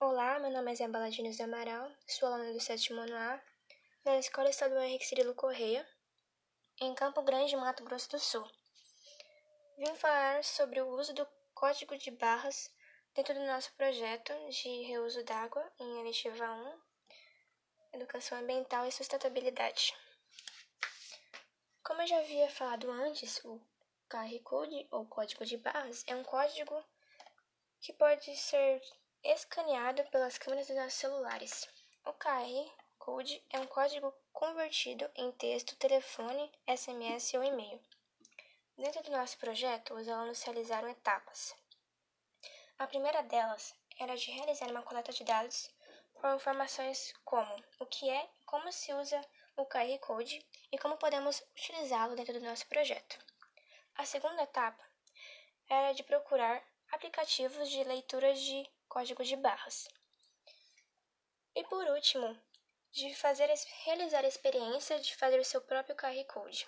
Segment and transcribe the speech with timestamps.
[0.00, 3.42] Olá, meu nome é Zé Baladinos do Amaral, sou aluna do sétimo ano A,
[4.04, 5.84] da Escola Estadual Henrique Cirilo Correia,
[6.80, 8.48] em Campo Grande, Mato Grosso do Sul.
[9.76, 12.72] Vim falar sobre o uso do código de barras
[13.12, 16.80] dentro do nosso projeto de reuso d'água em Eletiva 1,
[17.94, 19.96] Educação Ambiental e Sustentabilidade.
[21.82, 23.60] Como eu já havia falado antes, o
[24.08, 26.84] QR Code, ou código de barras, é um código
[27.80, 28.80] que pode ser
[29.22, 31.68] escaneado pelas câmeras dos nossos celulares.
[32.04, 37.80] O QR Code é um código convertido em texto, telefone, SMS ou e-mail.
[38.76, 41.54] Dentro do nosso projeto, os alunos realizaram etapas.
[42.78, 45.68] A primeira delas era de realizar uma coleta de dados
[46.14, 49.20] com informações como o que é, como se usa
[49.56, 53.18] o QR Code e como podemos utilizá-lo dentro do nosso projeto.
[53.96, 54.84] A segunda etapa
[55.68, 56.62] era de procurar
[56.92, 59.88] aplicativos de leitura de código de barras.
[61.54, 62.36] E por último,
[62.90, 63.48] de fazer
[63.84, 66.66] realizar a experiência de fazer o seu próprio QR Code.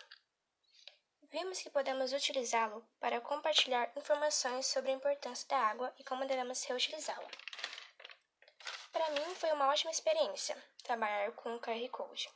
[1.23, 6.63] Vimos que podemos utilizá-lo para compartilhar informações sobre a importância da água e como devemos
[6.65, 7.29] reutilizá-la.
[8.93, 12.29] Para mim foi uma ótima experiência trabalhar com o QR Code.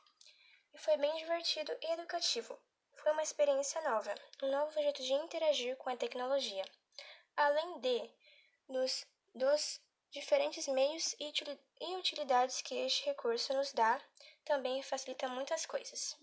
[0.73, 2.58] E foi bem divertido e educativo.
[2.97, 6.64] Foi uma experiência nova, um novo jeito de interagir com a tecnologia
[7.36, 8.11] além de
[8.69, 9.80] nos, dos
[10.15, 14.01] diferentes meios e utilidades que este recurso nos dá,
[14.45, 16.17] também facilita muitas coisas.